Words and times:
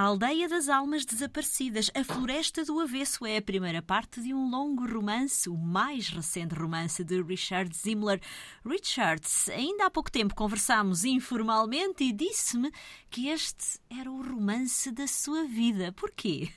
A 0.00 0.04
Aldeia 0.04 0.48
das 0.48 0.70
Almas 0.70 1.04
Desaparecidas, 1.04 1.90
A 1.94 2.02
Floresta 2.02 2.64
do 2.64 2.80
Avesso, 2.80 3.26
é 3.26 3.36
a 3.36 3.42
primeira 3.42 3.82
parte 3.82 4.22
de 4.22 4.32
um 4.32 4.48
longo 4.48 4.90
romance, 4.90 5.46
o 5.46 5.58
mais 5.58 6.08
recente 6.08 6.54
romance 6.54 7.04
de 7.04 7.20
Richard 7.20 7.70
Zimmler. 7.76 8.18
Richard, 8.64 9.20
ainda 9.52 9.84
há 9.84 9.90
pouco 9.90 10.10
tempo 10.10 10.34
conversámos 10.34 11.04
informalmente 11.04 12.02
e 12.02 12.12
disse-me 12.14 12.72
que 13.10 13.28
este 13.28 13.78
era 13.90 14.10
o 14.10 14.22
romance 14.22 14.90
da 14.90 15.06
sua 15.06 15.44
vida. 15.44 15.92
Porquê? 15.92 16.48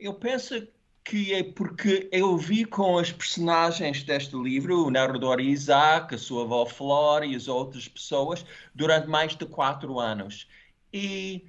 Eu 0.00 0.14
penso 0.14 0.66
que 1.04 1.34
é 1.34 1.44
porque 1.44 2.08
eu 2.10 2.38
vi 2.38 2.64
com 2.64 2.96
as 2.96 3.12
personagens 3.12 4.02
deste 4.02 4.34
livro, 4.34 4.86
o 4.86 4.90
narrador 4.90 5.40
Isaac, 5.40 6.14
a 6.14 6.18
sua 6.18 6.44
avó 6.44 6.64
Flora 6.64 7.26
e 7.26 7.34
as 7.34 7.48
outras 7.48 7.86
pessoas, 7.86 8.46
durante 8.74 9.08
mais 9.08 9.36
de 9.36 9.44
quatro 9.44 10.00
anos. 10.00 10.48
E 10.90 11.44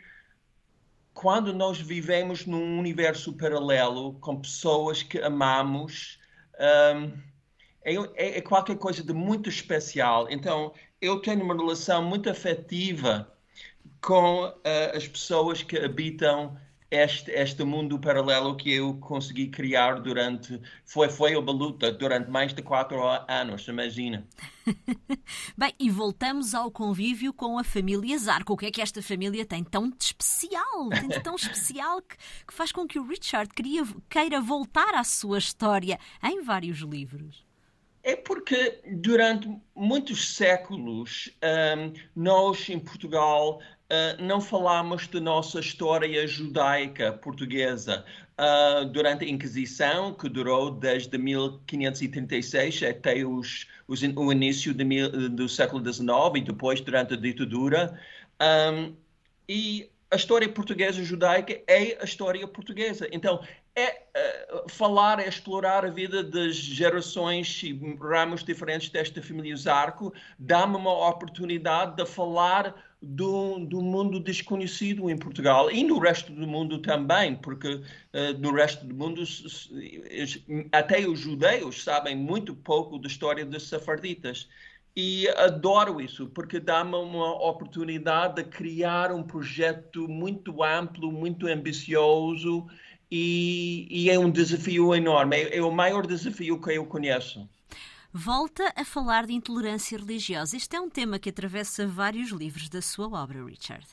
quando 1.15 1.53
nós 1.53 1.79
vivemos 1.79 2.45
num 2.45 2.77
universo 2.77 3.31
paralelo 3.33 4.15
com 4.19 4.39
pessoas 4.41 5.01
que 5.01 5.17
amamos, 5.17 6.19
um, 6.59 7.13
é, 7.81 8.37
é, 8.37 8.41
qualquer 8.41 8.77
coisa 8.77 9.01
de 9.01 9.13
muito 9.13 9.47
especial. 9.47 10.27
Então, 10.29 10.73
eu 11.01 11.21
tenho 11.21 11.41
uma 11.41 11.55
relação 11.55 12.03
muito 12.03 12.29
afetiva 12.29 13.31
com 14.01 14.45
uh, 14.45 14.53
as 14.93 15.07
pessoas 15.07 15.63
que 15.63 15.77
habitam 15.77 16.59
este, 16.95 17.31
este 17.31 17.63
mundo 17.63 17.99
paralelo 17.99 18.55
que 18.55 18.73
eu 18.73 18.95
consegui 18.95 19.47
criar 19.47 19.99
durante. 19.99 20.61
Foi, 20.85 21.09
foi 21.09 21.35
uma 21.35 21.51
luta 21.51 21.91
durante 21.91 22.29
mais 22.29 22.53
de 22.53 22.61
quatro 22.61 23.01
anos, 23.27 23.67
imagina. 23.67 24.25
Bem, 25.57 25.73
e 25.79 25.89
voltamos 25.89 26.55
ao 26.55 26.71
convívio 26.71 27.33
com 27.33 27.59
a 27.59 27.63
família 27.63 28.17
Zarco. 28.17 28.53
O 28.53 28.57
que 28.57 28.67
é 28.67 28.71
que 28.71 28.81
esta 28.81 29.01
família 29.01 29.45
tem 29.45 29.63
tão 29.63 29.89
de 29.89 30.03
especial? 30.03 30.89
Tem 30.89 31.09
de 31.09 31.19
tão 31.21 31.35
especial 31.37 32.01
que, 32.01 32.15
que 32.47 32.53
faz 32.53 32.71
com 32.71 32.87
que 32.87 32.99
o 32.99 33.05
Richard 33.07 33.53
queria, 33.53 33.83
queira 34.09 34.39
voltar 34.39 34.95
à 34.95 35.03
sua 35.03 35.37
história 35.37 35.99
em 36.23 36.41
vários 36.41 36.79
livros? 36.79 37.45
É 38.07 38.15
porque 38.15 38.79
durante 38.85 39.49
muitos 39.75 40.35
séculos 40.35 41.35
um, 41.43 41.91
nós 42.15 42.69
em 42.69 42.79
Portugal 42.79 43.59
uh, 43.91 44.21
não 44.21 44.41
falamos 44.41 45.07
da 45.07 45.19
nossa 45.19 45.59
história 45.59 46.27
judaica 46.27 47.13
portuguesa. 47.13 48.05
Uh, 48.37 48.85
durante 48.85 49.23
a 49.23 49.29
Inquisição, 49.29 50.13
que 50.13 50.27
durou 50.27 50.69
desde 50.69 51.17
1536 51.17 52.83
até 52.83 53.23
os, 53.23 53.65
os, 53.87 54.01
o 54.01 54.31
início 54.31 54.75
mil, 54.75 55.29
do 55.29 55.47
século 55.47 55.81
XIX 55.81 56.07
e 56.35 56.41
depois 56.41 56.81
durante 56.81 57.13
a 57.13 57.17
ditadura. 57.17 57.97
Um, 58.41 58.93
e 59.47 59.89
a 60.11 60.17
história 60.17 60.49
portuguesa 60.49 61.01
judaica 61.03 61.61
é 61.65 61.97
a 62.01 62.03
história 62.03 62.45
portuguesa. 62.45 63.07
Então, 63.11 63.41
é 63.75 63.89
uh, 63.89 64.69
falar, 64.69 65.19
é 65.19 65.27
explorar 65.27 65.85
a 65.85 65.89
vida 65.89 66.23
das 66.23 66.55
gerações 66.55 67.61
e 67.63 67.73
ramos 67.99 68.43
diferentes 68.43 68.89
desta 68.89 69.21
família 69.21 69.55
Zarco, 69.55 70.13
dá-me 70.39 70.77
uma 70.77 71.09
oportunidade 71.09 71.95
de 71.97 72.05
falar 72.05 72.73
do, 73.05 73.59
do 73.59 73.81
mundo 73.81 74.19
desconhecido 74.19 75.09
em 75.09 75.17
Portugal 75.17 75.69
e 75.69 75.83
no 75.83 75.99
resto 75.99 76.31
do 76.31 76.47
mundo 76.47 76.79
também, 76.79 77.35
porque 77.35 77.75
uh, 77.75 77.83
no 78.39 78.51
resto 78.51 78.85
do 78.85 78.95
mundo 78.95 79.23
até 80.71 81.07
os 81.07 81.19
judeus 81.19 81.83
sabem 81.83 82.15
muito 82.15 82.55
pouco 82.55 82.97
da 82.97 83.07
história 83.07 83.45
dos 83.45 83.69
safarditas. 83.69 84.49
E 84.97 85.27
adoro 85.29 85.99
isso, 85.99 86.27
porque 86.27 86.57
dá-me 86.57 86.95
uma 86.95 87.33
oportunidade 87.45 88.35
de 88.35 88.45
criar 88.45 89.11
um 89.11 89.21
projeto 89.21 90.07
muito 90.07 90.63
amplo, 90.63 91.11
muito 91.11 91.47
ambicioso 91.47 92.65
e, 93.11 93.87
e 93.89 94.09
é 94.09 94.17
um 94.17 94.31
desafio 94.31 94.95
enorme. 94.95 95.35
É, 95.35 95.57
é 95.57 95.61
o 95.61 95.71
maior 95.71 96.07
desafio 96.07 96.59
que 96.61 96.71
eu 96.71 96.85
conheço. 96.85 97.47
Volta 98.17 98.71
a 98.77 98.85
falar 98.85 99.25
de 99.25 99.33
intolerância 99.33 99.97
religiosa. 99.97 100.55
Este 100.55 100.77
é 100.77 100.79
um 100.79 100.89
tema 100.89 101.19
que 101.19 101.27
atravessa 101.27 101.85
vários 101.85 102.29
livros 102.29 102.69
da 102.69 102.81
sua 102.81 103.09
obra, 103.09 103.43
Richard. 103.43 103.85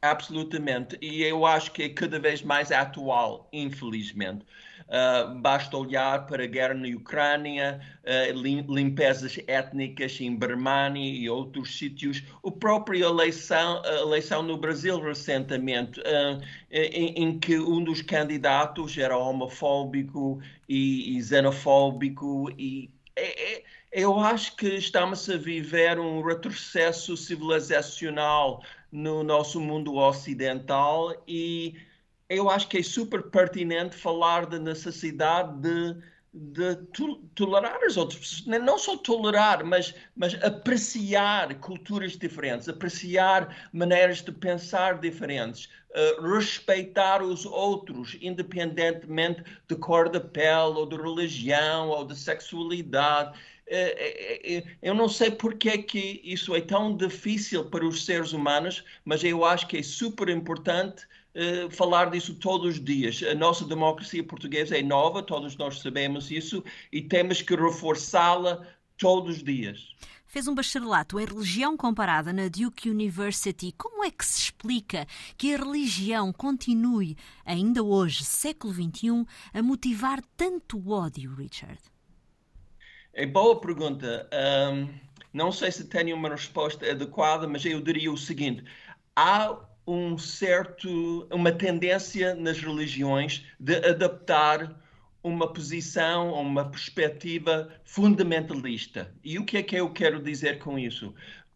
Absolutamente, 0.00 0.96
e 1.02 1.24
eu 1.24 1.44
acho 1.44 1.72
que 1.72 1.82
é 1.82 1.88
cada 1.88 2.20
vez 2.20 2.40
mais 2.40 2.70
atual, 2.70 3.48
infelizmente. 3.52 4.44
Uh, 4.82 5.40
basta 5.40 5.76
olhar 5.76 6.24
para 6.26 6.44
a 6.44 6.46
guerra 6.46 6.74
na 6.74 6.86
Ucrânia, 6.86 7.80
uh, 8.04 8.72
limpezas 8.72 9.36
étnicas 9.48 10.20
em 10.20 10.36
Birmania 10.36 11.12
e 11.12 11.28
outros 11.28 11.76
sítios, 11.76 12.22
a 12.46 12.50
própria 12.52 13.06
eleição, 13.06 13.82
a 13.84 14.02
eleição 14.02 14.44
no 14.44 14.56
Brasil 14.56 15.00
recentemente, 15.00 15.98
uh, 15.98 16.40
em, 16.70 17.24
em, 17.24 17.38
que 17.40 17.58
um 17.58 17.82
dos 17.82 18.02
candidatos 18.02 18.96
era 18.96 19.18
homofóbico 19.18 20.40
e, 20.68 21.18
e 21.18 21.22
xenofóbico 21.24 22.48
e 22.56 22.88
é, 23.16 23.54
é, 23.56 23.64
eu 23.92 24.18
acho 24.18 24.56
que 24.56 24.66
estamos 24.68 25.28
a 25.28 25.36
viver 25.36 25.98
um 25.98 26.22
retrocesso 26.22 27.16
civilizacional 27.16 28.62
no 28.90 29.22
nosso 29.22 29.60
mundo 29.60 29.96
ocidental 29.96 31.22
e 31.26 31.76
eu 32.28 32.48
acho 32.48 32.68
que 32.68 32.78
é 32.78 32.82
super 32.82 33.22
pertinente 33.24 33.96
falar 33.96 34.46
da 34.46 34.58
necessidade 34.58 35.60
de, 35.60 36.02
de 36.34 36.76
tolerar 37.34 37.82
as 37.84 37.96
outras 37.96 38.20
pessoas. 38.20 38.62
Não 38.62 38.78
só 38.78 38.96
tolerar, 38.96 39.64
mas, 39.64 39.94
mas 40.16 40.34
apreciar 40.42 41.54
culturas 41.56 42.16
diferentes, 42.16 42.68
apreciar 42.68 43.68
maneiras 43.72 44.22
de 44.22 44.32
pensar 44.32 44.98
diferentes, 44.98 45.68
uh, 45.90 46.34
respeitar 46.34 47.22
os 47.22 47.44
outros, 47.44 48.16
independentemente 48.22 49.44
de 49.68 49.76
cor 49.76 50.08
da 50.08 50.20
pele, 50.20 50.78
ou 50.78 50.86
de 50.86 50.96
religião, 50.96 51.88
ou 51.90 52.04
de 52.04 52.18
sexualidade. 52.18 53.38
É, 53.66 54.56
é, 54.56 54.64
eu 54.82 54.94
não 54.94 55.08
sei 55.08 55.30
porque 55.30 55.68
é 55.68 55.78
que 55.78 56.20
isso 56.24 56.54
é 56.54 56.60
tão 56.60 56.96
difícil 56.96 57.66
para 57.66 57.86
os 57.86 58.04
seres 58.04 58.32
humanos, 58.32 58.84
mas 59.04 59.22
eu 59.22 59.44
acho 59.44 59.66
que 59.66 59.78
é 59.78 59.82
super 59.82 60.28
importante 60.28 61.06
uh, 61.34 61.70
falar 61.70 62.10
disso 62.10 62.34
todos 62.34 62.74
os 62.74 62.84
dias. 62.84 63.22
A 63.22 63.34
nossa 63.34 63.64
democracia 63.64 64.22
portuguesa 64.22 64.76
é 64.76 64.82
nova, 64.82 65.22
todos 65.22 65.56
nós 65.56 65.80
sabemos 65.80 66.30
isso, 66.30 66.62
e 66.90 67.02
temos 67.02 67.42
que 67.42 67.54
reforçá-la 67.54 68.66
todos 68.96 69.36
os 69.36 69.42
dias. 69.42 69.94
Fez 70.26 70.48
um 70.48 70.54
bacharelato 70.54 71.20
em 71.20 71.26
religião 71.26 71.76
comparada 71.76 72.32
na 72.32 72.48
Duke 72.48 72.88
University. 72.88 73.74
Como 73.76 74.02
é 74.02 74.10
que 74.10 74.24
se 74.24 74.40
explica 74.40 75.06
que 75.36 75.54
a 75.54 75.58
religião 75.58 76.32
continue, 76.32 77.18
ainda 77.44 77.82
hoje, 77.82 78.24
século 78.24 78.72
XXI, 78.72 79.26
a 79.52 79.62
motivar 79.62 80.22
tanto 80.34 80.90
ódio, 80.90 81.34
Richard? 81.34 81.78
É 83.12 83.26
boa 83.26 83.60
pergunta. 83.60 84.26
Um, 84.72 84.88
não 85.34 85.52
sei 85.52 85.70
se 85.70 85.84
tenho 85.84 86.16
uma 86.16 86.30
resposta 86.30 86.90
adequada, 86.90 87.46
mas 87.46 87.62
eu 87.66 87.80
diria 87.82 88.10
o 88.10 88.16
seguinte: 88.16 88.64
há 89.14 89.54
um 89.86 90.16
certo, 90.16 91.26
uma 91.30 91.50
tendência 91.50 92.34
nas 92.34 92.58
religiões 92.58 93.44
de 93.58 93.76
adaptar 93.76 94.80
uma 95.22 95.52
posição, 95.52 96.32
uma 96.34 96.68
perspectiva 96.68 97.70
fundamentalista. 97.84 99.14
E 99.22 99.38
o 99.38 99.44
que 99.44 99.58
é 99.58 99.62
que 99.62 99.76
eu 99.76 99.90
quero 99.90 100.22
dizer 100.22 100.58
com 100.58 100.78
isso? 100.78 101.14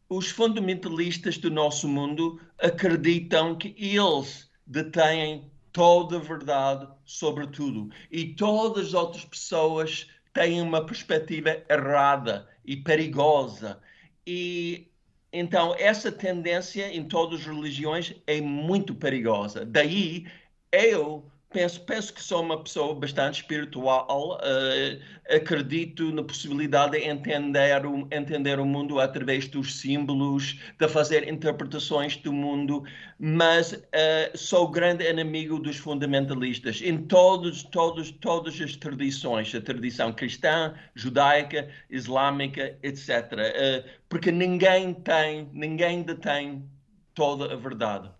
Os 0.08 0.30
fundamentalistas 0.30 1.36
do 1.36 1.50
nosso 1.50 1.88
mundo 1.88 2.40
acreditam 2.58 3.56
que 3.56 3.74
eles 3.76 4.48
detêm 4.66 5.50
toda 5.72 6.16
a 6.16 6.20
verdade 6.20 6.88
sobre 7.04 7.46
tudo 7.48 7.90
e 8.10 8.34
todas 8.34 8.88
as 8.88 8.94
outras 8.94 9.24
pessoas 9.24 10.06
têm 10.32 10.60
uma 10.62 10.86
perspectiva 10.86 11.62
errada 11.68 12.48
e 12.64 12.76
perigosa. 12.76 13.80
E 14.26 14.88
então 15.38 15.74
essa 15.78 16.10
tendência 16.10 16.94
em 16.94 17.04
todas 17.04 17.40
as 17.40 17.46
religiões 17.46 18.14
é 18.26 18.40
muito 18.40 18.94
perigosa. 18.94 19.64
Daí 19.64 20.26
eu 20.72 21.24
penso, 21.50 21.80
penso 21.84 22.12
que 22.12 22.22
sou 22.22 22.42
uma 22.42 22.62
pessoa 22.62 22.94
bastante 22.94 23.40
espiritual, 23.40 24.38
uh, 24.38 25.34
acredito 25.34 26.12
na 26.12 26.22
possibilidade 26.22 26.98
de 26.98 27.04
entender 27.04 27.86
o, 27.86 28.08
entender 28.10 28.58
o 28.58 28.64
mundo 28.64 29.00
através 29.00 29.48
dos 29.48 29.76
símbolos, 29.76 30.60
de 30.78 30.88
fazer 30.88 31.28
interpretações 31.28 32.16
do 32.18 32.32
mundo, 32.32 32.84
mas 33.18 33.72
uh, 33.72 34.36
sou 34.36 34.68
grande 34.68 35.08
inimigo 35.08 35.58
dos 35.58 35.76
fundamentalistas 35.76 36.82
em 36.82 36.98
todos, 36.98 37.62
todos, 37.64 38.10
todas 38.10 38.60
as 38.60 38.76
tradições, 38.76 39.54
a 39.54 39.60
tradição 39.60 40.12
cristã, 40.12 40.74
judaica, 40.94 41.68
islâmica, 41.90 42.76
etc. 42.82 43.08
Uh, 43.08 43.36
eh, 43.38 43.84
porque 44.08 44.30
ninguém 44.30 44.94
tem, 44.94 45.48
ninguém 45.52 46.02
detém 46.02 46.68
toda 47.14 47.52
a 47.52 47.56
verdade. 47.56 48.10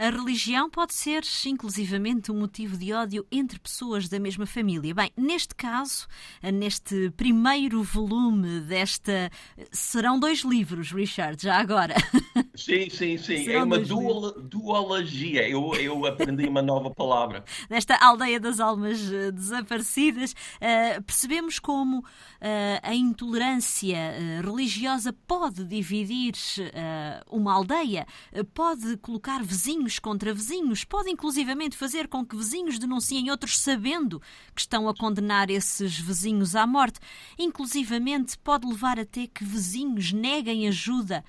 A 0.00 0.10
religião 0.10 0.70
pode 0.70 0.94
ser, 0.94 1.24
inclusivamente, 1.44 2.30
um 2.30 2.38
motivo 2.38 2.76
de 2.76 2.92
ódio 2.92 3.26
entre 3.32 3.58
pessoas 3.58 4.08
da 4.08 4.20
mesma 4.20 4.46
família. 4.46 4.94
Bem, 4.94 5.10
neste 5.16 5.56
caso, 5.56 6.06
neste 6.54 7.10
primeiro 7.16 7.82
volume 7.82 8.60
desta. 8.60 9.28
Serão 9.72 10.20
dois 10.20 10.42
livros, 10.44 10.92
Richard, 10.92 11.42
já 11.42 11.56
agora. 11.56 11.96
Sim, 12.54 12.90
sim, 12.90 13.16
sim. 13.16 13.44
Serão 13.44 13.60
é 13.60 13.64
uma 13.64 13.78
dual, 13.78 14.32
duologia. 14.40 15.48
Eu, 15.48 15.74
eu 15.74 16.04
aprendi 16.06 16.48
uma 16.48 16.60
nova 16.60 16.90
palavra. 16.90 17.44
Nesta 17.70 17.96
aldeia 17.96 18.40
das 18.40 18.58
almas 18.58 19.00
eh, 19.12 19.30
desaparecidas, 19.30 20.32
uh, 20.32 21.02
percebemos 21.02 21.60
como 21.60 22.00
uh, 22.00 22.04
a 22.82 22.94
intolerância 22.94 23.96
uh, 23.96 24.50
religiosa 24.50 25.12
pode 25.26 25.64
dividir 25.64 26.34
uma 27.30 27.52
aldeia, 27.52 28.06
pode 28.52 28.96
colocar 28.96 29.42
vizinhos 29.42 29.87
contra 29.96 30.34
vizinhos, 30.34 30.82
pode 30.82 31.08
inclusivamente 31.08 31.76
fazer 31.76 32.08
com 32.08 32.26
que 32.26 32.36
vizinhos 32.36 32.80
denunciem 32.80 33.30
outros 33.30 33.56
sabendo 33.56 34.20
que 34.52 34.60
estão 34.60 34.88
a 34.88 34.94
condenar 34.94 35.48
esses 35.50 35.96
vizinhos 35.96 36.56
à 36.56 36.66
morte. 36.66 36.98
Inclusivamente 37.38 38.36
pode 38.38 38.66
levar 38.66 38.98
até 38.98 39.28
que 39.28 39.44
vizinhos 39.44 40.10
neguem 40.10 40.66
ajuda 40.66 41.24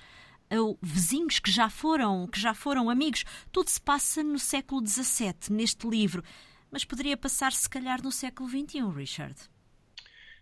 vizinhos 0.82 1.38
que 1.38 1.50
já 1.50 1.70
foram, 1.70 2.26
que 2.26 2.40
já 2.40 2.52
foram 2.52 2.90
amigos. 2.90 3.24
Tudo 3.52 3.68
se 3.68 3.80
passa 3.80 4.22
no 4.22 4.38
século 4.38 4.84
XVII, 4.84 5.34
neste 5.50 5.86
livro. 5.88 6.24
Mas 6.70 6.84
poderia 6.84 7.16
passar, 7.16 7.52
se 7.52 7.68
calhar, 7.68 8.02
no 8.02 8.10
século 8.10 8.48
XXI, 8.48 8.80
Richard. 8.94 9.36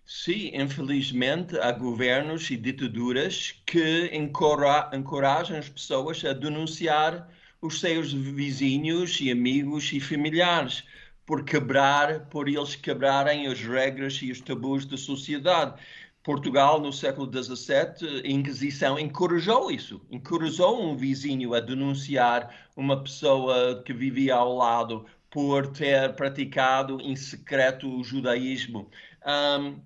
Sim, 0.04 0.52
infelizmente 0.54 1.58
há 1.58 1.70
governos 1.70 2.50
e 2.50 2.56
ditaduras 2.56 3.60
que 3.66 4.10
encorajam 4.14 5.58
as 5.58 5.68
pessoas 5.68 6.24
a 6.24 6.32
denunciar 6.32 7.28
os 7.60 7.80
seus 7.80 8.12
vizinhos 8.12 9.20
e 9.20 9.30
amigos 9.30 9.92
e 9.92 10.00
familiares 10.00 10.84
por 11.26 11.44
quebrar, 11.44 12.26
por 12.30 12.48
eles 12.48 12.74
quebrarem 12.74 13.46
as 13.46 13.60
regras 13.60 14.18
e 14.22 14.30
os 14.30 14.40
tabus 14.40 14.86
da 14.86 14.96
sociedade. 14.96 15.74
Portugal, 16.22 16.80
no 16.80 16.92
século 16.92 17.30
XVII, 17.30 18.22
a 18.24 18.28
Inquisição 18.28 18.98
encorajou 18.98 19.70
isso, 19.70 20.00
encorajou 20.10 20.82
um 20.82 20.96
vizinho 20.96 21.54
a 21.54 21.60
denunciar 21.60 22.68
uma 22.76 23.02
pessoa 23.02 23.82
que 23.84 23.92
vivia 23.92 24.34
ao 24.34 24.56
lado 24.56 25.06
por 25.30 25.66
ter 25.66 26.14
praticado 26.14 27.00
em 27.00 27.14
secreto 27.14 27.88
o 27.88 28.02
judaísmo. 28.02 28.90
Um, 29.26 29.80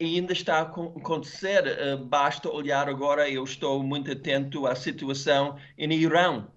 ainda 0.00 0.32
está 0.32 0.58
a 0.58 0.62
acontecer. 0.62 1.64
Uh, 1.64 2.04
basta 2.04 2.48
olhar 2.48 2.88
agora, 2.88 3.28
eu 3.28 3.44
estou 3.44 3.82
muito 3.82 4.10
atento 4.10 4.66
à 4.66 4.74
situação 4.74 5.56
em 5.76 5.92
Irão. 5.92 6.48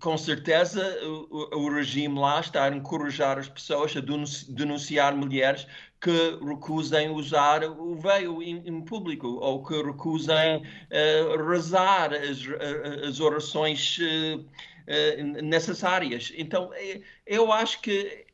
Com 0.00 0.16
certeza 0.16 0.82
o, 1.04 1.54
o 1.54 1.70
regime 1.70 2.18
lá 2.18 2.40
está 2.40 2.64
a 2.64 2.74
encorajar 2.74 3.38
as 3.38 3.48
pessoas 3.48 3.94
a 3.94 4.00
denunciar 4.00 5.14
mulheres 5.14 5.66
que 6.00 6.38
recusem 6.44 7.10
usar 7.10 7.62
o 7.62 7.94
veio 7.94 8.42
em, 8.42 8.66
em 8.66 8.80
público 8.80 9.28
ou 9.28 9.62
que 9.62 9.80
recusem 9.82 10.56
uh, 10.56 11.48
rezar 11.48 12.12
as, 12.12 12.44
eh, 12.44 13.06
as 13.06 13.20
orações 13.20 13.98
uh, 13.98 15.42
necessárias. 15.42 16.32
Então, 16.36 16.70
eu 17.24 17.52
acho 17.52 17.80
que 17.80 18.26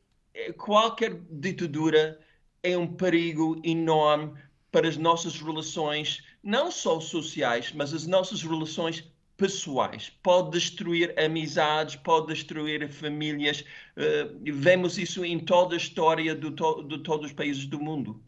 qualquer 0.56 1.20
ditadura 1.30 2.18
é 2.62 2.76
um 2.76 2.86
perigo 2.86 3.60
enorme 3.64 4.32
para 4.70 4.88
as 4.88 4.96
nossas 4.96 5.40
relações, 5.40 6.22
não 6.42 6.70
só 6.70 7.00
sociais, 7.00 7.72
mas 7.72 7.94
as 7.94 8.06
nossas 8.06 8.42
relações 8.42 9.04
pessoais, 9.36 10.10
pode 10.22 10.50
destruir 10.50 11.14
amizades, 11.18 11.94
pode 11.96 12.26
destruir 12.26 12.88
famílias. 12.92 13.60
Uh, 13.96 14.52
vemos 14.52 14.98
isso 14.98 15.24
em 15.24 15.38
toda 15.38 15.74
a 15.74 15.78
história 15.78 16.34
de, 16.34 16.50
to 16.50 16.82
de 16.82 16.98
todos 16.98 17.26
os 17.26 17.32
países 17.32 17.64
do 17.66 17.80
mundo. 17.80 18.20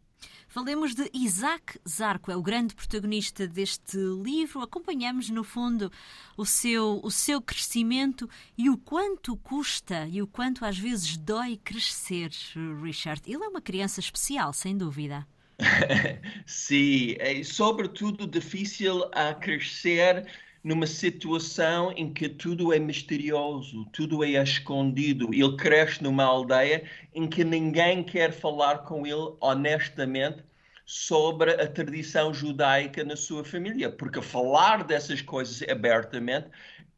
Falemos 0.50 0.96
de 0.96 1.08
Isaac 1.14 1.78
Zarco, 1.88 2.28
é 2.28 2.36
o 2.36 2.42
grande 2.42 2.74
protagonista 2.74 3.46
deste 3.46 3.96
livro. 3.96 4.60
Acompanhamos, 4.60 5.30
no 5.30 5.44
fundo, 5.44 5.92
o 6.36 6.44
seu, 6.44 7.00
o 7.04 7.10
seu 7.10 7.40
crescimento 7.40 8.28
e 8.58 8.68
o 8.68 8.76
quanto 8.76 9.36
custa 9.36 10.08
e 10.08 10.20
o 10.20 10.26
quanto 10.26 10.64
às 10.64 10.76
vezes 10.76 11.16
dói 11.16 11.56
crescer, 11.56 12.32
Richard. 12.82 13.22
Ele 13.32 13.44
é 13.44 13.48
uma 13.48 13.60
criança 13.60 14.00
especial, 14.00 14.52
sem 14.52 14.76
dúvida. 14.76 15.24
Sim, 16.44 17.14
é 17.20 17.44
sobretudo 17.44 18.26
difícil 18.26 19.04
a 19.12 19.32
crescer 19.32 20.26
numa 20.62 20.86
situação 20.86 21.92
em 21.92 22.12
que 22.12 22.28
tudo 22.28 22.72
é 22.72 22.78
misterioso, 22.78 23.86
tudo 23.92 24.22
é 24.22 24.42
escondido. 24.42 25.32
Ele 25.32 25.56
cresce 25.56 26.02
numa 26.02 26.24
aldeia 26.24 26.84
em 27.14 27.28
que 27.28 27.42
ninguém 27.44 28.02
quer 28.02 28.32
falar 28.32 28.78
com 28.78 29.06
ele 29.06 29.34
honestamente 29.40 30.44
sobre 30.84 31.52
a 31.52 31.66
tradição 31.66 32.34
judaica 32.34 33.04
na 33.04 33.16
sua 33.16 33.44
família, 33.44 33.90
porque 33.90 34.20
falar 34.20 34.84
dessas 34.84 35.22
coisas 35.22 35.62
abertamente 35.68 36.48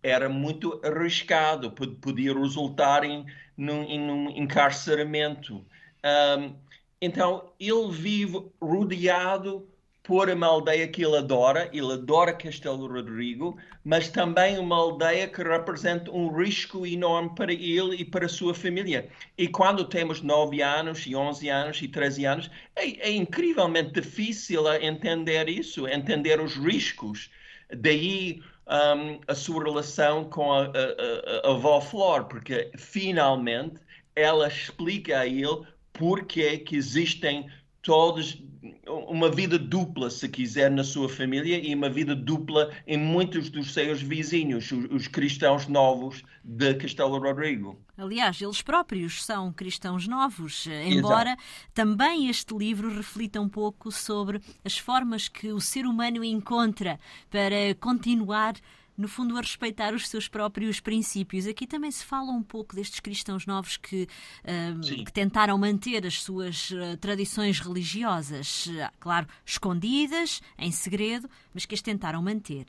era 0.02 0.28
muito 0.28 0.80
arriscado, 0.84 1.70
podia 1.70 2.34
resultar 2.34 3.04
em 3.04 3.24
num, 3.56 3.84
em 3.84 4.10
um 4.10 4.30
encarceramento. 4.30 5.64
Um, 6.04 6.54
então 7.00 7.52
ele 7.58 7.90
vive 7.90 8.46
rodeado 8.60 9.68
por 10.02 10.28
uma 10.28 10.46
aldeia 10.46 10.88
que 10.88 11.04
ele 11.04 11.16
adora, 11.16 11.70
ele 11.72 11.92
adora 11.92 12.32
Castelo 12.32 12.88
Rodrigo, 12.88 13.56
mas 13.84 14.08
também 14.08 14.58
uma 14.58 14.76
aldeia 14.76 15.28
que 15.28 15.42
representa 15.42 16.10
um 16.10 16.28
risco 16.36 16.84
enorme 16.84 17.30
para 17.36 17.52
ele 17.52 17.96
e 17.96 18.04
para 18.04 18.26
a 18.26 18.28
sua 18.28 18.52
família. 18.52 19.08
E 19.38 19.46
quando 19.46 19.84
temos 19.84 20.20
9 20.20 20.60
anos, 20.60 21.06
e 21.06 21.14
11 21.14 21.48
anos, 21.48 21.82
e 21.82 21.88
13 21.88 22.24
anos, 22.24 22.50
é, 22.74 23.08
é 23.08 23.12
incrivelmente 23.12 23.92
difícil 23.92 24.66
entender 24.74 25.48
isso, 25.48 25.86
entender 25.86 26.40
os 26.40 26.56
riscos. 26.56 27.30
Daí 27.72 28.42
um, 28.66 29.20
a 29.28 29.34
sua 29.34 29.62
relação 29.64 30.24
com 30.24 30.52
a, 30.52 30.64
a, 30.64 30.66
a, 30.66 31.48
a 31.48 31.50
avó 31.52 31.80
Flor, 31.80 32.24
porque 32.24 32.70
finalmente 32.76 33.76
ela 34.16 34.48
explica 34.48 35.20
a 35.20 35.26
ele 35.26 35.66
porque 35.92 36.58
que 36.58 36.76
existem 36.76 37.50
todos 37.82 38.42
uma 38.86 39.28
vida 39.30 39.58
dupla, 39.58 40.10
se 40.10 40.28
quiser, 40.28 40.70
na 40.70 40.84
sua 40.84 41.08
família 41.08 41.58
e 41.58 41.74
uma 41.74 41.88
vida 41.88 42.14
dupla 42.14 42.70
em 42.86 42.96
muitos 42.96 43.50
dos 43.50 43.72
seus 43.72 44.00
vizinhos, 44.00 44.70
os, 44.70 44.84
os 44.90 45.08
cristãos 45.08 45.66
novos 45.66 46.22
de 46.44 46.74
Castelo 46.74 47.18
Rodrigo. 47.18 47.78
Aliás, 47.96 48.40
eles 48.40 48.62
próprios 48.62 49.24
são 49.24 49.52
cristãos 49.52 50.06
novos, 50.06 50.66
embora 50.66 51.30
Exato. 51.30 51.42
também 51.74 52.28
este 52.28 52.54
livro 52.56 52.94
reflita 52.94 53.40
um 53.40 53.48
pouco 53.48 53.90
sobre 53.90 54.40
as 54.64 54.78
formas 54.78 55.28
que 55.28 55.52
o 55.52 55.60
ser 55.60 55.84
humano 55.84 56.24
encontra 56.24 56.98
para 57.30 57.74
continuar 57.80 58.54
no 58.96 59.08
fundo, 59.08 59.36
a 59.36 59.40
respeitar 59.40 59.94
os 59.94 60.08
seus 60.08 60.28
próprios 60.28 60.80
princípios. 60.80 61.46
Aqui 61.46 61.66
também 61.66 61.90
se 61.90 62.04
fala 62.04 62.30
um 62.30 62.42
pouco 62.42 62.74
destes 62.74 63.00
cristãos 63.00 63.46
novos 63.46 63.76
que, 63.76 64.08
uh, 64.44 65.04
que 65.04 65.12
tentaram 65.12 65.56
manter 65.58 66.06
as 66.06 66.22
suas 66.22 66.70
uh, 66.70 66.96
tradições 67.00 67.58
religiosas, 67.60 68.66
uh, 68.66 68.90
claro, 69.00 69.26
escondidas, 69.44 70.40
em 70.58 70.70
segredo, 70.70 71.28
mas 71.54 71.64
que 71.64 71.74
as 71.74 71.82
tentaram 71.82 72.22
manter. 72.22 72.66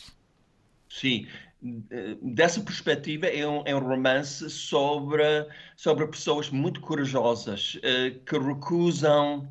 Sim, 0.89 1.27
dessa 2.21 2.61
perspectiva 2.61 3.27
é 3.27 3.47
um, 3.47 3.63
é 3.65 3.73
um 3.73 3.79
romance 3.79 4.49
sobre, 4.49 5.23
sobre 5.75 6.05
pessoas 6.07 6.49
muito 6.49 6.81
corajosas 6.81 7.79
eh, 7.81 8.11
que 8.25 8.37
recusam 8.37 9.47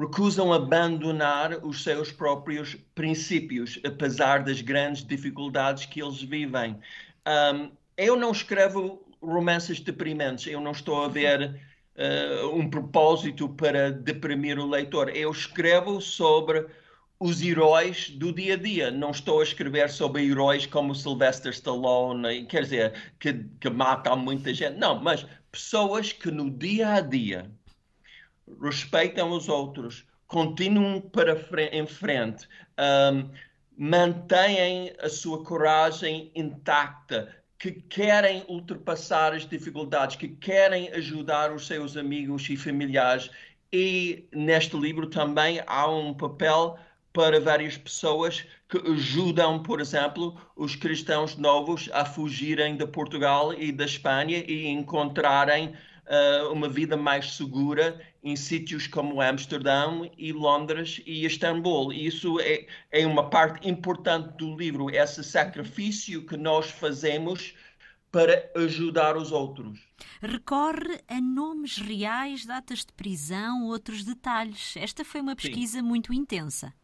recusam 0.00 0.52
abandonar 0.52 1.64
os 1.64 1.84
seus 1.84 2.10
próprios 2.10 2.74
princípios, 2.94 3.78
apesar 3.84 4.42
das 4.42 4.62
grandes 4.62 5.04
dificuldades 5.04 5.84
que 5.84 6.02
eles 6.02 6.22
vivem. 6.22 6.78
Um, 7.26 7.70
eu 7.96 8.16
não 8.16 8.32
escrevo 8.32 9.06
romances 9.20 9.78
deprimentes, 9.78 10.46
eu 10.46 10.60
não 10.60 10.72
estou 10.72 11.04
a 11.04 11.08
ver 11.08 11.60
uh, 11.96 12.56
um 12.56 12.70
propósito 12.70 13.48
para 13.50 13.92
deprimir 13.92 14.58
o 14.58 14.66
leitor. 14.66 15.10
Eu 15.14 15.30
escrevo 15.30 16.00
sobre 16.00 16.66
os 17.18 17.42
heróis 17.42 18.08
do 18.08 18.32
dia 18.32 18.54
a 18.54 18.56
dia. 18.56 18.90
Não 18.90 19.10
estou 19.10 19.40
a 19.40 19.44
escrever 19.44 19.90
sobre 19.90 20.24
heróis 20.24 20.64
como 20.64 20.94
Sylvester 20.94 21.52
Stallone, 21.52 22.46
quer 22.46 22.62
dizer, 22.62 22.94
que, 23.18 23.44
que 23.60 23.68
matam 23.68 24.16
muita 24.16 24.54
gente. 24.54 24.78
Não, 24.78 24.98
mas 24.98 25.26
pessoas 25.52 26.10
que 26.10 26.30
no 26.30 26.50
dia 26.50 26.94
a 26.94 27.00
dia 27.02 27.50
respeitam 28.60 29.30
os 29.30 29.48
outros, 29.48 30.04
continuam 30.26 31.00
para 31.00 31.34
em 31.72 31.86
frente, 31.86 32.48
um, 32.78 33.30
mantêm 33.76 34.92
a 35.00 35.08
sua 35.08 35.42
coragem 35.42 36.30
intacta, 36.34 37.34
que 37.58 37.72
querem 37.72 38.44
ultrapassar 38.48 39.34
as 39.34 39.46
dificuldades, 39.46 40.16
que 40.16 40.28
querem 40.28 40.88
ajudar 40.92 41.52
os 41.52 41.66
seus 41.66 41.96
amigos 41.96 42.48
e 42.48 42.56
familiares. 42.56 43.30
E 43.72 44.26
neste 44.32 44.76
livro 44.76 45.06
também 45.06 45.62
há 45.66 45.86
um 45.90 46.14
papel 46.14 46.78
para 47.12 47.40
várias 47.40 47.76
pessoas 47.76 48.46
que 48.68 48.78
ajudam, 48.78 49.62
por 49.62 49.80
exemplo, 49.80 50.40
os 50.56 50.76
cristãos 50.76 51.36
novos 51.36 51.90
a 51.92 52.04
fugirem 52.04 52.76
de 52.76 52.86
Portugal 52.86 53.52
e 53.52 53.72
da 53.72 53.84
Espanha 53.84 54.44
e 54.46 54.68
encontrarem 54.68 55.74
uh, 56.10 56.52
uma 56.52 56.68
vida 56.68 56.96
mais 56.96 57.34
segura 57.34 58.00
em 58.22 58.36
sítios 58.36 58.86
como 58.86 59.20
Amsterdão 59.20 60.10
e 60.18 60.32
Londres 60.32 61.00
e 61.06 61.24
Istambul. 61.24 61.92
E 61.92 62.06
isso 62.06 62.38
é, 62.40 62.66
é 62.90 63.06
uma 63.06 63.30
parte 63.30 63.68
importante 63.68 64.36
do 64.36 64.56
livro, 64.56 64.90
esse 64.90 65.22
sacrifício 65.22 66.26
que 66.26 66.36
nós 66.36 66.70
fazemos 66.70 67.54
para 68.10 68.50
ajudar 68.56 69.16
os 69.16 69.30
outros. 69.30 69.78
Recorre 70.20 71.00
a 71.06 71.20
nomes 71.20 71.76
reais, 71.78 72.44
datas 72.44 72.80
de 72.80 72.92
prisão, 72.92 73.66
outros 73.66 74.04
detalhes. 74.04 74.74
Esta 74.76 75.04
foi 75.04 75.20
uma 75.20 75.36
pesquisa 75.36 75.78
Sim. 75.78 75.84
muito 75.84 76.12
intensa. 76.12 76.74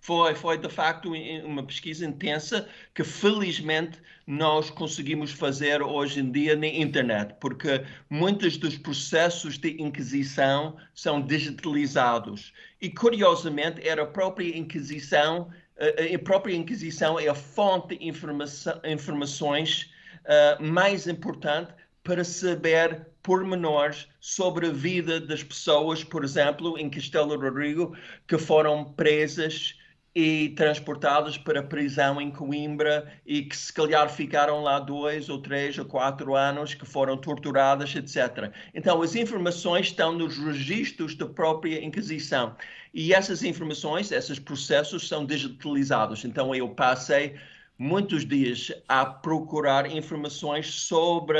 Foi, 0.00 0.34
foi 0.34 0.56
de 0.56 0.68
facto 0.68 1.12
uma 1.44 1.62
pesquisa 1.62 2.06
intensa 2.06 2.66
que 2.94 3.04
felizmente 3.04 3.98
nós 4.26 4.70
conseguimos 4.70 5.30
fazer 5.30 5.82
hoje 5.82 6.20
em 6.20 6.30
dia 6.30 6.56
na 6.56 6.68
internet, 6.68 7.34
porque 7.38 7.84
muitos 8.08 8.56
dos 8.56 8.78
processos 8.78 9.58
de 9.58 9.80
inquisição 9.82 10.76
são 10.94 11.20
digitalizados. 11.20 12.52
E 12.80 12.88
curiosamente 12.88 13.86
era 13.86 14.02
a 14.04 14.06
própria 14.06 14.56
inquisição, 14.56 15.50
a 15.78 16.18
própria 16.24 16.54
inquisição 16.54 17.18
é 17.18 17.28
a 17.28 17.34
fonte 17.34 17.98
de 17.98 18.06
informação, 18.06 18.80
informações 18.84 19.90
uh, 20.24 20.62
mais 20.62 21.06
importante 21.06 21.74
para 22.02 22.24
saber 22.24 23.06
pormenores 23.22 24.08
sobre 24.18 24.68
a 24.68 24.72
vida 24.72 25.20
das 25.20 25.42
pessoas, 25.42 26.02
por 26.02 26.24
exemplo, 26.24 26.78
em 26.78 26.88
Castelo 26.88 27.38
Rodrigo, 27.38 27.94
que 28.26 28.38
foram 28.38 28.92
presas 28.94 29.78
e 30.14 30.48
transportados 30.50 31.38
para 31.38 31.60
a 31.60 31.62
prisão 31.62 32.20
em 32.20 32.30
Coimbra 32.30 33.12
e 33.24 33.42
que 33.42 33.56
se 33.56 33.72
calhar 33.72 34.08
ficaram 34.08 34.62
lá 34.62 34.80
dois 34.80 35.28
ou 35.28 35.40
três 35.40 35.78
ou 35.78 35.84
quatro 35.84 36.34
anos, 36.34 36.74
que 36.74 36.84
foram 36.84 37.16
torturadas, 37.16 37.94
etc. 37.94 38.52
Então, 38.74 39.00
as 39.02 39.14
informações 39.14 39.86
estão 39.86 40.12
nos 40.12 40.36
registros 40.36 41.14
da 41.14 41.26
própria 41.26 41.84
Inquisição. 41.84 42.56
E 42.92 43.14
essas 43.14 43.44
informações, 43.44 44.10
esses 44.10 44.38
processos 44.38 45.06
são 45.06 45.24
digitalizados. 45.24 46.24
Então, 46.24 46.52
eu 46.52 46.68
passei 46.70 47.36
muitos 47.78 48.26
dias 48.26 48.72
a 48.88 49.06
procurar 49.06 49.90
informações 49.90 50.66
sobre 50.66 51.38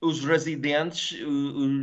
os 0.00 0.24
residentes 0.24 1.18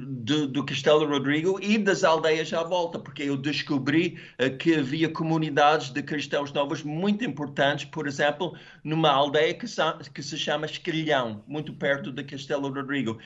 do, 0.07 0.47
do 0.47 0.65
Castelo 0.65 1.07
Rodrigo 1.07 1.59
e 1.61 1.77
das 1.77 2.03
aldeias 2.03 2.53
à 2.53 2.63
volta, 2.63 2.99
porque 2.99 3.23
eu 3.23 3.35
descobri 3.35 4.19
uh, 4.39 4.55
que 4.57 4.75
havia 4.75 5.09
comunidades 5.09 5.89
de 5.89 6.01
cristãos 6.03 6.51
novos 6.51 6.83
muito 6.83 7.25
importantes, 7.25 7.85
por 7.85 8.07
exemplo, 8.07 8.55
numa 8.83 9.09
aldeia 9.09 9.53
que, 9.53 9.65
que 10.13 10.23
se 10.23 10.37
chama 10.37 10.65
Esquilhão, 10.65 11.43
muito 11.47 11.73
perto 11.73 12.11
de 12.11 12.23
Castelo 12.23 12.71
Rodrigo. 12.71 13.17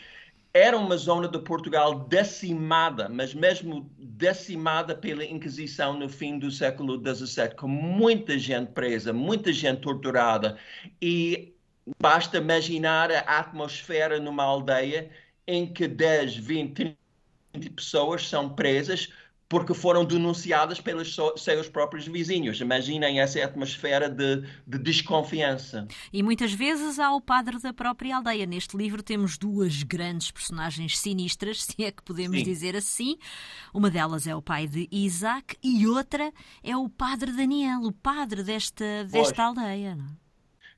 Era 0.54 0.78
uma 0.78 0.98
zona 0.98 1.28
de 1.28 1.38
Portugal 1.40 2.08
decimada, 2.08 3.10
mas 3.10 3.34
mesmo 3.34 3.92
decimada 4.00 4.96
pela 4.96 5.24
Inquisição 5.24 6.00
no 6.00 6.10
fim 6.10 6.40
do 6.40 6.50
século 6.50 7.00
XVII, 7.00 7.50
com 7.56 7.68
muita 7.68 8.40
gente 8.40 8.72
presa, 8.72 9.14
muita 9.14 9.54
gente 9.54 9.82
torturada. 9.82 10.58
E 11.00 11.57
Basta 12.00 12.38
imaginar 12.38 13.12
a 13.12 13.40
atmosfera 13.40 14.20
numa 14.20 14.44
aldeia 14.44 15.10
em 15.48 15.72
que 15.72 15.88
10, 15.88 16.36
20, 16.38 16.98
30 17.54 17.70
pessoas 17.76 18.28
são 18.28 18.50
presas 18.50 19.10
porque 19.50 19.74
foram 19.74 20.04
denunciadas 20.04 20.82
pelos 20.82 21.16
seus 21.38 21.70
próprios 21.70 22.06
vizinhos. 22.06 22.60
Imaginem 22.60 23.20
essa 23.22 23.42
atmosfera 23.44 24.10
de, 24.10 24.44
de, 24.66 24.78
desconfiança. 24.78 25.88
E 26.12 26.22
muitas 26.22 26.52
vezes 26.52 27.00
há 27.00 27.14
o 27.14 27.22
padre 27.22 27.58
da 27.60 27.74
própria 27.74 28.18
aldeia. 28.18 28.46
Neste 28.46 28.76
livro 28.76 29.02
temos 29.02 29.38
duas 29.38 29.84
grandes 29.84 30.32
personagens 30.32 31.00
sinistras, 31.00 31.64
se 31.66 31.84
é 31.84 31.92
que 31.92 32.04
podemos 32.04 32.38
Sim. 32.38 32.44
dizer 32.44 32.76
assim. 32.76 33.18
Uma 33.74 33.90
delas 33.90 34.28
é 34.28 34.36
o 34.36 34.42
pai 34.42 34.68
de 34.68 34.88
Isaac 34.92 35.56
e 35.64 35.88
outra 35.88 36.32
é 36.62 36.76
o 36.76 36.90
padre 36.90 37.32
Daniel, 37.32 37.82
o 37.84 37.94
padre 37.94 38.44
desta, 38.44 39.06
desta 39.06 39.44
aldeia. 39.44 39.96
Não? 39.96 40.27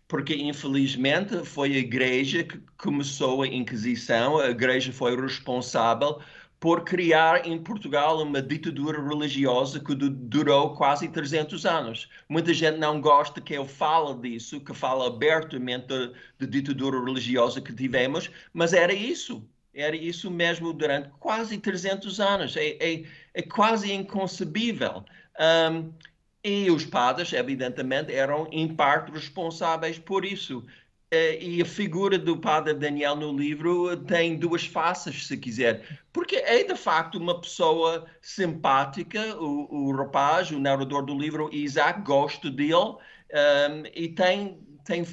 Porque 0.09 0.35
infelizmente 0.35 1.45
foi 1.45 1.75
a 1.75 1.77
igreja 1.77 2.43
que 2.43 2.59
começou 2.77 3.43
a 3.43 3.47
Inquisição, 3.47 4.39
a 4.39 4.49
igreja 4.49 4.91
foi 4.91 5.15
responsável 5.15 6.19
por 6.59 6.83
criar 6.83 7.47
em 7.47 7.57
Portugal 7.57 8.21
uma 8.21 8.41
ditadura 8.41 9.01
religiosa 9.01 9.79
que 9.79 9.95
durou 9.95 10.75
quase 10.75 11.07
300 11.07 11.65
anos. 11.65 12.09
Muita 12.27 12.53
gente 12.53 12.77
não 12.77 12.99
gosta 12.99 13.39
que 13.39 13.53
eu 13.53 13.65
fale 13.65 14.19
disso, 14.19 14.59
que 14.59 14.73
fale 14.73 15.03
abertamente 15.05 15.87
da 15.87 16.45
ditadura 16.45 16.99
religiosa 16.99 17.61
que 17.61 17.73
tivemos, 17.73 18.29
mas 18.51 18.73
era 18.73 18.91
isso. 18.91 19.47
Era 19.73 19.95
isso 19.95 20.29
mesmo 20.29 20.73
durante 20.73 21.09
quase 21.19 21.57
300 21.57 22.19
anos. 22.19 22.57
É, 22.57 22.69
é, 22.79 23.03
é 23.35 23.41
quase 23.43 23.93
inconcebível. 23.93 25.05
Um, 25.39 25.93
e 26.43 26.71
os 26.71 26.85
padres, 26.85 27.33
evidentemente, 27.33 28.13
eram 28.13 28.47
em 28.51 28.73
parte 28.73 29.11
responsáveis 29.11 29.99
por 29.99 30.23
isso. 30.25 30.65
Eh, 31.11 31.43
e 31.43 31.61
a 31.61 31.65
figura 31.65 32.17
do 32.17 32.37
padre 32.37 32.73
Daniel 32.73 33.15
no 33.15 33.35
livro 33.35 33.97
tem 33.97 34.37
duas 34.37 34.65
faces, 34.65 35.27
se 35.27 35.37
quiser. 35.37 35.99
Porque 36.13 36.35
é, 36.37 36.63
de 36.63 36.75
facto, 36.75 37.17
uma 37.17 37.39
pessoa 37.41 38.05
simpática, 38.21 39.35
o, 39.37 39.87
o 39.89 39.95
rapaz, 39.95 40.51
o 40.51 40.59
narrador 40.59 41.03
do 41.05 41.17
livro, 41.17 41.49
Isaac, 41.51 42.01
gosto 42.01 42.49
dele, 42.49 42.73
um, 42.73 42.97
ehm, 43.31 43.83
e 43.95 44.09
tem, 44.09 44.59
tem 44.85 45.03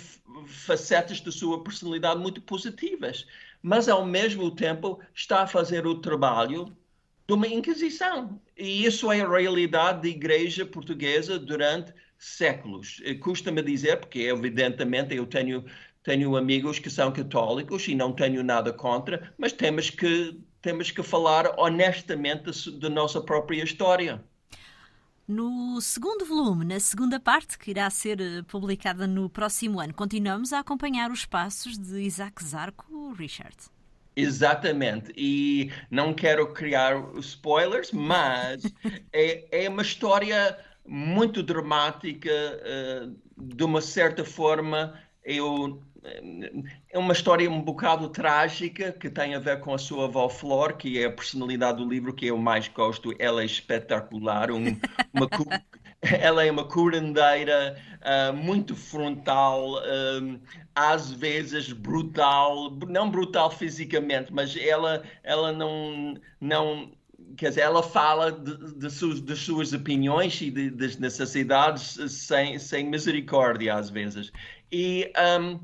facetas 0.47 1.21
da 1.21 1.33
sua 1.33 1.63
personalidade 1.65 2.21
muito 2.21 2.43
positivas. 2.43 3.27
Mas, 3.63 3.89
ao 3.89 4.05
mesmo 4.07 4.51
tempo, 4.51 5.01
está 5.15 5.43
a 5.43 5.47
fazer 5.47 5.87
o 5.87 6.01
trabalho 6.01 6.77
de 7.27 7.35
uma 7.35 7.47
Inquisição. 7.47 8.41
E 8.57 8.85
isso 8.85 9.11
é 9.11 9.21
a 9.21 9.29
realidade 9.29 10.03
da 10.03 10.09
Igreja 10.09 10.65
Portuguesa 10.65 11.39
durante 11.39 11.93
séculos. 12.19 13.03
Custa-me 13.21 13.63
dizer, 13.63 13.99
porque 13.99 14.21
evidentemente 14.21 15.15
eu 15.15 15.27
tenho, 15.27 15.65
tenho 16.03 16.37
amigos 16.37 16.79
que 16.79 16.89
são 16.89 17.13
católicos 17.13 17.87
e 17.89 17.95
não 17.95 18.13
tenho 18.13 18.43
nada 18.43 18.73
contra, 18.73 19.35
mas 19.37 19.53
temos 19.53 19.91
que, 19.91 20.41
temos 20.63 20.91
que 20.91 21.03
falar 21.03 21.59
honestamente 21.59 22.51
da 22.79 22.89
nossa 22.89 23.21
própria 23.21 23.63
história. 23.63 24.25
No 25.29 25.81
segundo 25.81 26.25
volume, 26.25 26.65
na 26.65 26.79
segunda 26.79 27.19
parte, 27.19 27.59
que 27.59 27.73
irá 27.73 27.91
ser 27.91 28.21
eh, 28.21 28.43
publicada 28.43 29.09
no 29.09 29.29
próximo 29.29 29.81
ano, 29.81 29.93
continuamos 29.93 30.53
a 30.53 30.61
acompanhar 30.61 31.11
os 31.11 31.27
passos 31.27 31.77
de 31.77 32.01
Isaac 32.01 32.45
Zarco 32.45 33.13
Richard. 33.13 33.57
Exatamente, 34.17 35.13
e 35.15 35.71
não 35.91 36.15
quero 36.15 36.51
criar 36.55 36.95
spoilers, 37.19 37.93
mas 37.93 38.63
é, 39.13 39.65
é 39.65 39.69
uma 39.69 39.83
história 39.83 40.59
muito 40.87 41.43
dramática, 41.43 42.31
uh, 42.31 43.15
de 43.37 43.63
uma 43.63 43.83
certa 43.83 44.25
forma, 44.25 44.99
eu, 45.23 45.83
é 46.91 46.99
uma 46.99 47.13
história 47.13 47.51
um 47.51 47.61
bocado 47.61 48.09
trágica 48.09 48.93
que 48.93 49.11
tem 49.11 49.35
a 49.35 49.39
ver 49.39 49.61
com 49.61 49.75
a 49.75 49.79
sua 49.79 50.05
avó 50.05 50.29
Flor, 50.29 50.75
que 50.75 50.99
é 50.99 51.07
a 51.07 51.13
personalidade 51.13 51.79
do 51.79 51.89
livro 51.89 52.15
que 52.15 52.27
eu 52.27 52.39
mais 52.39 52.69
gosto. 52.69 53.13
Ela 53.19 53.43
é 53.43 53.45
espetacular, 53.45 54.51
um, 54.51 54.79
uma, 55.13 55.29
ela 56.21 56.45
é 56.45 56.51
uma 56.51 56.65
curandeira 56.65 57.77
uh, 58.03 58.33
muito 58.33 58.75
frontal, 58.75 59.83
um, 59.83 60.39
às 60.75 61.11
vezes 61.11 61.73
brutal, 61.73 62.71
não 62.89 63.11
brutal 63.11 63.51
fisicamente, 63.51 64.33
mas 64.33 64.57
ela, 64.57 65.03
ela 65.23 65.53
não, 65.53 66.15
não 66.41 66.93
quer 67.37 67.51
dizer, 67.51 67.63
ela 67.63 67.83
fala 67.83 68.33
de, 68.33 68.75
de, 68.75 68.91
suas, 68.91 69.21
de 69.21 69.37
suas 69.37 69.73
opiniões 69.73 70.41
e 70.41 70.51
de, 70.51 70.71
das 70.71 70.97
necessidades 70.97 71.99
sem, 72.13 72.59
sem 72.59 72.87
misericórdia 72.87 73.75
às 73.75 73.91
vezes. 73.91 74.33
E 74.71 75.13
um, 75.41 75.59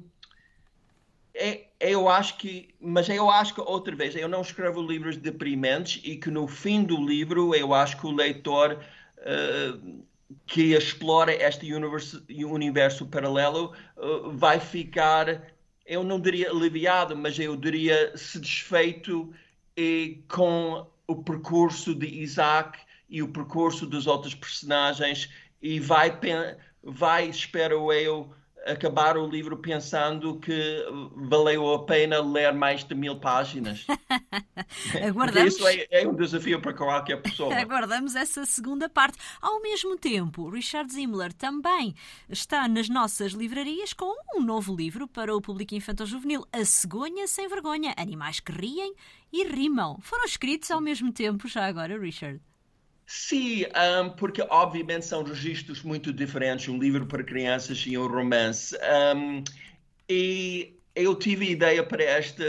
é, 1.34 1.66
eu 1.80 2.08
acho 2.08 2.36
que, 2.38 2.74
mas 2.80 3.08
eu 3.08 3.30
acho 3.30 3.54
que 3.54 3.60
outra 3.60 3.94
vez, 3.94 4.14
eu 4.14 4.28
não 4.28 4.42
escrevo 4.42 4.82
livros 4.82 5.16
deprimentes 5.16 6.00
e 6.04 6.16
que 6.16 6.30
no 6.30 6.46
fim 6.46 6.84
do 6.84 6.96
livro 6.96 7.54
eu 7.54 7.72
acho 7.72 7.98
que 7.98 8.06
o 8.06 8.12
leitor 8.12 8.78
uh, 9.18 10.04
que 10.46 10.74
explora 10.74 11.32
este 11.32 11.72
universo, 11.72 12.24
universo 12.28 13.06
paralelo 13.06 13.72
uh, 13.96 14.30
vai 14.32 14.60
ficar, 14.60 15.52
eu 15.86 16.02
não 16.02 16.20
diria 16.20 16.50
aliviado, 16.50 17.16
mas 17.16 17.38
eu 17.38 17.56
diria 17.56 18.16
satisfeito 18.16 19.32
e, 19.76 20.22
com 20.28 20.86
o 21.06 21.22
percurso 21.22 21.94
de 21.94 22.06
Isaac 22.06 22.78
e 23.08 23.22
o 23.22 23.28
percurso 23.28 23.86
dos 23.86 24.06
outros 24.06 24.34
personagens 24.34 25.28
e 25.60 25.78
vai, 25.78 26.18
vai 26.82 27.28
espero 27.28 27.92
eu, 27.92 28.34
acabar 28.66 29.16
o 29.16 29.26
livro 29.26 29.56
pensando 29.56 30.38
que 30.38 30.84
valeu 31.14 31.72
a 31.74 31.84
pena 31.84 32.20
ler 32.20 32.52
mais 32.52 32.84
de 32.84 32.94
mil 32.94 33.18
páginas. 33.18 33.86
Aguardamos. 35.06 35.54
Isso 35.54 35.66
é, 35.66 35.86
é, 35.90 36.08
um 36.08 36.14
desafio 36.14 36.60
para 36.60 36.72
qualquer 36.72 37.20
pessoa. 37.20 37.54
Aguardamos 37.58 38.14
essa 38.14 38.44
segunda 38.44 38.88
parte. 38.88 39.18
Ao 39.40 39.60
mesmo 39.60 39.96
tempo, 39.96 40.48
Richard 40.48 40.92
Zimmler 40.92 41.32
também 41.32 41.94
está 42.28 42.68
nas 42.68 42.88
nossas 42.88 43.32
livrarias 43.32 43.92
com 43.92 44.14
um 44.36 44.42
novo 44.42 44.74
livro 44.74 45.08
para 45.08 45.34
o 45.34 45.40
público 45.40 45.74
infantil-juvenil, 45.74 46.46
A 46.52 46.64
Cegonha 46.64 47.26
Sem 47.26 47.48
Vergonha, 47.48 47.94
Animais 47.96 48.40
que 48.40 48.52
Riem 48.52 48.94
e 49.32 49.44
Rimam. 49.44 49.98
Foram 50.00 50.24
escritos 50.24 50.70
ao 50.70 50.80
mesmo 50.80 51.12
tempo, 51.12 51.48
já 51.48 51.66
agora, 51.66 51.98
Richard? 51.98 52.40
Sim, 53.06 53.64
um, 53.66 54.10
porque 54.10 54.42
obviamente 54.48 55.04
são 55.04 55.22
registros 55.22 55.82
muito 55.82 56.12
diferentes, 56.12 56.68
um 56.68 56.78
livro 56.78 57.06
para 57.06 57.22
crianças 57.22 57.84
e 57.86 57.96
um 57.98 58.06
romance. 58.06 58.74
Um, 59.14 59.44
e 60.08 60.76
eu 60.94 61.14
tive 61.14 61.50
ideia 61.50 61.82
para 61.84 62.02
este, 62.18 62.42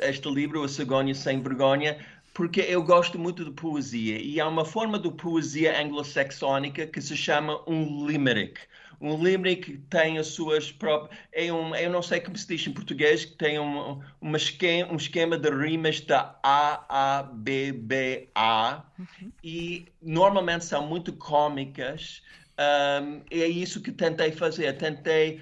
este 0.00 0.28
livro, 0.30 0.62
A 0.62 0.68
Cegonha 0.68 1.14
Sem 1.14 1.42
Vergonha, 1.42 1.98
porque 2.32 2.60
eu 2.60 2.82
gosto 2.82 3.18
muito 3.18 3.44
de 3.44 3.50
poesia 3.50 4.18
e 4.20 4.40
há 4.40 4.46
uma 4.46 4.64
forma 4.64 4.98
de 4.98 5.10
poesia 5.10 5.80
anglo-saxónica 5.80 6.86
que 6.86 7.00
se 7.00 7.16
chama 7.16 7.62
um 7.68 8.06
limerick 8.06 8.60
um 9.00 9.22
limerick 9.22 9.78
tem 9.90 10.18
as 10.18 10.28
suas 10.28 10.72
próprias. 10.72 11.18
É 11.32 11.52
um, 11.52 11.74
eu 11.74 11.90
não 11.90 12.02
sei 12.02 12.20
como 12.20 12.36
se 12.36 12.46
diz 12.46 12.66
em 12.66 12.72
português, 12.72 13.24
que 13.24 13.36
tem 13.36 13.58
um, 13.58 14.00
uma 14.20 14.36
esquema, 14.36 14.92
um 14.92 14.96
esquema 14.96 15.38
de 15.38 15.50
rimas 15.50 16.00
da 16.00 16.38
A, 16.42 17.18
A, 17.18 17.22
B, 17.22 17.72
B, 17.72 18.28
A, 18.34 18.82
uhum. 18.98 19.32
e 19.42 19.86
normalmente 20.02 20.64
são 20.64 20.86
muito 20.86 21.12
cômicas. 21.12 22.22
Um, 22.58 23.22
é 23.30 23.46
isso 23.46 23.80
que 23.80 23.92
tentei 23.92 24.32
fazer. 24.32 24.76
Tentei 24.76 25.40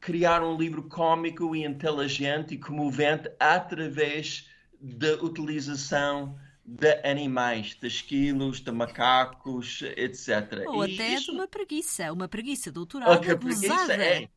criar 0.00 0.42
um 0.42 0.56
livro 0.56 0.82
cômico 0.84 1.54
e 1.54 1.64
inteligente 1.64 2.54
e 2.54 2.58
comovente 2.58 3.30
através 3.38 4.48
da 4.80 5.14
utilização 5.22 6.38
de 6.66 7.00
animais, 7.08 7.76
de 7.80 7.86
esquilos, 7.86 8.60
de 8.60 8.72
macacos, 8.72 9.82
etc. 9.96 10.64
Ou 10.66 10.86
e 10.86 10.94
até 10.94 11.14
isso... 11.14 11.26
de 11.26 11.30
uma 11.30 11.46
preguiça, 11.46 12.12
uma 12.12 12.26
preguiça 12.26 12.72
doutoral 12.72 13.14
oh, 13.14 13.18
preguiça 13.20 13.92
é, 13.94 14.28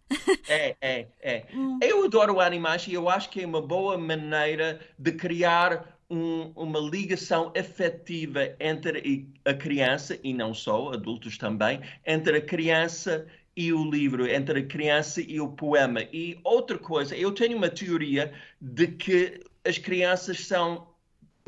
é, 0.48 0.76
é, 0.80 1.08
é. 1.22 1.46
Hum. 1.54 1.80
Eu 1.82 2.06
adoro 2.06 2.40
animais 2.40 2.88
e 2.88 2.94
eu 2.94 3.10
acho 3.10 3.30
que 3.30 3.42
é 3.42 3.46
uma 3.46 3.62
boa 3.62 3.98
maneira 3.98 4.80
de 4.98 5.12
criar 5.12 5.98
um, 6.10 6.52
uma 6.56 6.80
ligação 6.80 7.52
afetiva 7.58 8.56
entre 8.60 9.28
a 9.46 9.54
criança, 9.54 10.20
e 10.24 10.34
não 10.34 10.54
só, 10.54 10.92
adultos 10.92 11.38
também, 11.38 11.82
entre 12.06 12.38
a 12.38 12.42
criança 12.42 13.28
e 13.56 13.74
o 13.74 13.90
livro, 13.90 14.28
entre 14.28 14.60
a 14.60 14.66
criança 14.66 15.22
e 15.22 15.40
o 15.40 15.50
poema. 15.50 16.02
E 16.14 16.40
outra 16.44 16.78
coisa, 16.78 17.16
eu 17.16 17.32
tenho 17.32 17.58
uma 17.58 17.70
teoria 17.70 18.32
de 18.62 18.88
que 18.88 19.42
as 19.66 19.78
crianças 19.78 20.46
são 20.46 20.89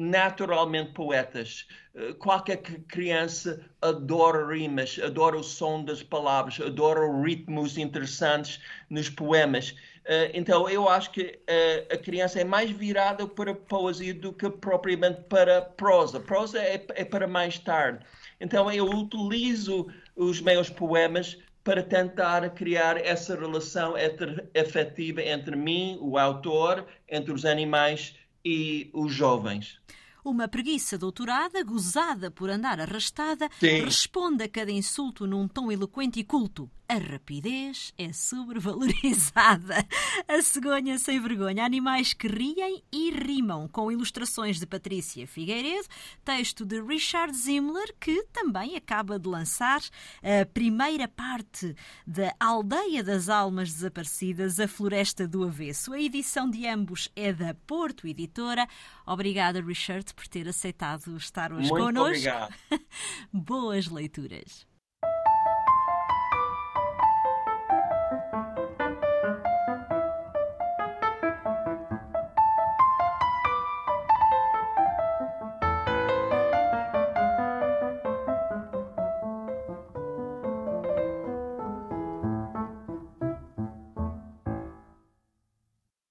naturalmente 0.01 0.93
poetas. 0.93 1.67
Eh, 1.93 2.13
qualquer 2.13 2.57
criança 2.57 3.63
adora 3.81 4.47
rimas, 4.47 4.99
adora 5.03 5.37
o 5.37 5.43
som 5.43 5.83
das 5.83 6.01
palavras, 6.01 6.59
adora 6.59 7.01
ritmos 7.21 7.77
interessantes 7.77 8.59
nos 8.89 9.09
poemas. 9.09 9.75
Eh, 10.05 10.31
então, 10.33 10.67
eu 10.67 10.89
acho 10.89 11.11
que 11.11 11.39
eh, 11.45 11.87
a 11.91 11.97
criança 11.97 12.41
é 12.41 12.43
mais 12.43 12.71
virada 12.71 13.27
para 13.27 13.53
poesia 13.53 14.13
do 14.13 14.33
que 14.33 14.49
propriamente 14.49 15.21
para 15.29 15.61
prosa. 15.61 16.19
Prosa 16.19 16.59
é, 16.59 16.83
é 16.95 17.05
para 17.05 17.27
mais 17.27 17.59
tarde. 17.59 18.03
Então, 18.39 18.71
eu 18.71 18.85
utilizo 18.85 19.87
os 20.15 20.41
meus 20.41 20.69
poemas 20.69 21.37
para 21.63 21.83
tentar 21.83 22.49
criar 22.55 22.97
essa 22.97 23.35
relação 23.35 23.93
afetiva 24.59 25.21
entre 25.21 25.55
mim, 25.55 25.95
o 26.01 26.17
autor, 26.17 26.87
entre 27.07 27.31
os 27.31 27.45
animais 27.45 28.15
e 28.43 28.89
os 28.93 29.13
jovens. 29.13 29.79
Uma 30.23 30.47
preguiça 30.47 30.97
doutorada, 30.97 31.63
gozada 31.63 32.29
por 32.29 32.49
andar 32.49 32.79
arrastada, 32.79 33.49
Sim. 33.59 33.83
responde 33.83 34.43
a 34.43 34.49
cada 34.49 34.71
insulto 34.71 35.25
num 35.25 35.47
tom 35.47 35.71
eloquente 35.71 36.19
e 36.19 36.23
culto. 36.23 36.69
A 36.91 36.97
rapidez 36.97 37.93
é 37.97 38.11
sobrevalorizada. 38.11 39.87
A 40.27 40.41
cegonha 40.41 40.99
sem 40.99 41.21
vergonha. 41.21 41.63
Animais 41.63 42.13
que 42.13 42.27
riem 42.27 42.83
e 42.91 43.11
rimam. 43.11 43.65
Com 43.69 43.89
ilustrações 43.89 44.59
de 44.59 44.67
Patrícia 44.67 45.25
Figueiredo, 45.25 45.87
texto 46.25 46.65
de 46.65 46.81
Richard 46.81 47.33
Zimmler, 47.33 47.95
que 47.97 48.23
também 48.33 48.75
acaba 48.75 49.17
de 49.17 49.29
lançar 49.29 49.79
a 50.21 50.45
primeira 50.45 51.07
parte 51.07 51.73
da 52.05 52.35
Aldeia 52.37 53.01
das 53.01 53.29
Almas 53.29 53.71
Desaparecidas, 53.71 54.59
A 54.59 54.67
Floresta 54.67 55.25
do 55.25 55.45
Avesso. 55.45 55.93
A 55.93 56.01
edição 56.01 56.49
de 56.49 56.67
ambos 56.67 57.07
é 57.15 57.31
da 57.31 57.53
Porto 57.53 58.05
Editora. 58.05 58.67
Obrigada, 59.07 59.61
Richard, 59.61 60.13
por 60.13 60.27
ter 60.27 60.45
aceitado 60.45 61.15
estar 61.15 61.53
hoje 61.53 61.69
Muito 61.69 61.85
connosco. 61.85 62.17
Obrigado. 62.17 62.53
Boas 63.31 63.87
leituras. 63.87 64.69